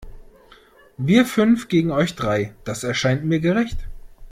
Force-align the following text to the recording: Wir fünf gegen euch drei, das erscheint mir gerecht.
Wir 0.97 1.27
fünf 1.27 1.67
gegen 1.67 1.91
euch 1.91 2.15
drei, 2.15 2.55
das 2.63 2.83
erscheint 2.83 3.23
mir 3.23 3.39
gerecht. 3.39 3.85